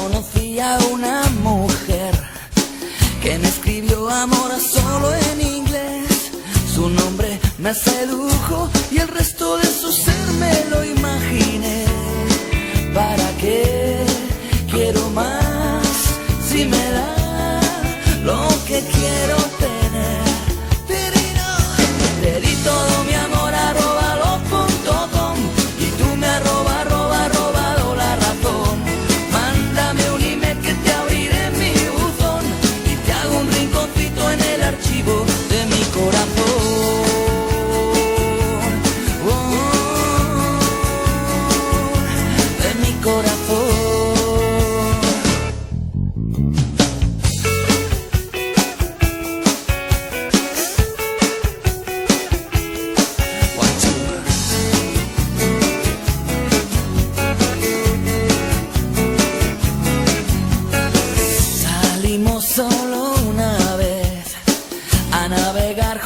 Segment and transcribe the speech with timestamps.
[0.00, 2.14] conocí a una mujer
[3.22, 6.30] que me escribió amor solo en inglés.
[6.74, 11.84] Su nombre me sedujo y el resto de su ser me lo imaginé.
[12.94, 14.04] ¿Para qué
[14.70, 15.86] quiero más
[16.48, 17.60] si me da
[18.24, 19.47] lo que quiero?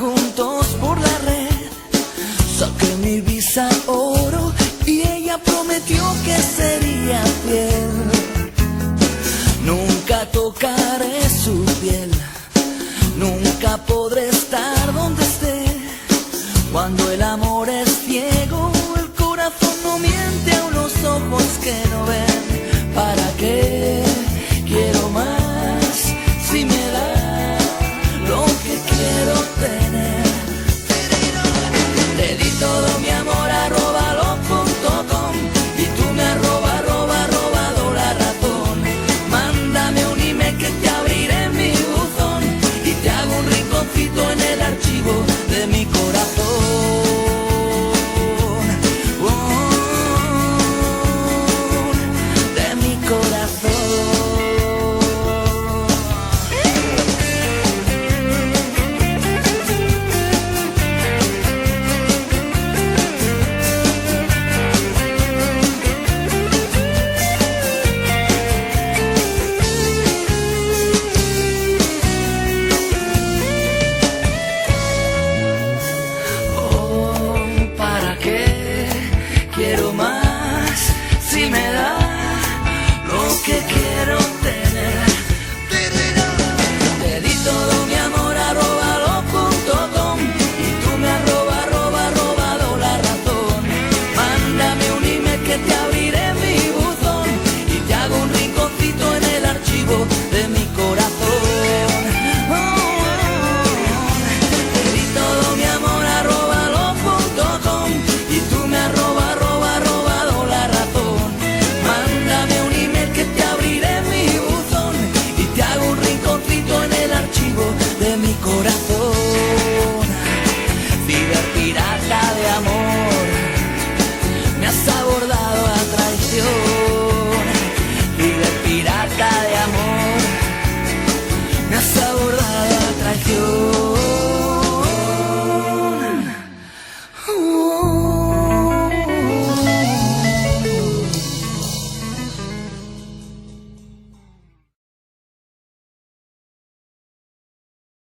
[0.00, 1.60] juntos por la red.
[2.58, 4.52] Saqué mi visa oro
[4.86, 7.90] y ella prometió que sería fiel.
[9.64, 12.10] Nunca tocaré su piel,
[13.18, 15.64] nunca podré estar donde esté
[16.72, 17.89] cuando el amor es